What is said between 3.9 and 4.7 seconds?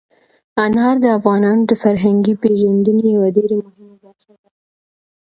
برخه ده.